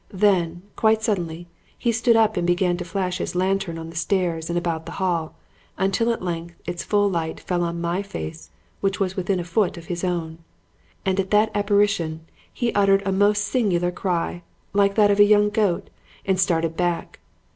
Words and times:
Then, 0.09 0.63
quite 0.75 1.03
suddenly, 1.03 1.47
he 1.77 1.91
stood 1.91 2.15
up 2.15 2.35
and 2.35 2.47
began 2.47 2.75
to 2.77 2.83
flash 2.83 3.19
his 3.19 3.35
lantern 3.35 3.77
on 3.77 3.91
the 3.91 3.95
stairs 3.95 4.49
and 4.49 4.57
about 4.57 4.87
the 4.87 4.93
hall 4.97 5.35
until 5.77 6.11
at 6.11 6.23
length 6.23 6.55
its 6.65 6.91
light 6.91 7.39
fell 7.39 7.59
full 7.59 7.67
on 7.67 7.79
my 7.79 8.01
face 8.01 8.49
which 8.79 8.99
was 8.99 9.15
within 9.15 9.39
a 9.39 9.43
foot 9.43 9.77
of 9.77 9.85
his 9.93 10.03
own. 10.03 10.39
And 11.05 11.19
at 11.19 11.29
that 11.29 11.51
apparition 11.53 12.21
he 12.51 12.73
uttered 12.73 13.03
a 13.05 13.11
most 13.11 13.45
singular 13.45 13.91
cry, 13.91 14.41
like 14.73 14.95
that 14.95 15.11
of 15.11 15.19
a 15.19 15.23
young 15.23 15.51
goat, 15.51 15.91
and 16.25 16.39
started 16.39 16.75
back. 16.75 17.19